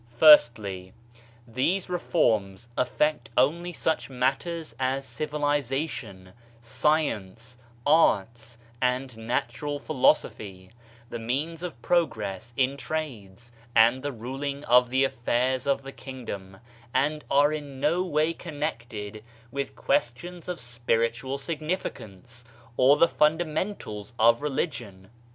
[0.17, 0.93] Firstly,
[1.47, 10.71] these reforms affect only such matters as civilization, science, arts and natural philosophy,
[11.11, 16.57] the means of progress in trades and the ruling of the affairs of the kingdom,
[16.95, 19.21] and are in no way con nected
[19.51, 22.43] with questions of spiritual significance
[22.75, 25.11] or the fundamentals of religion.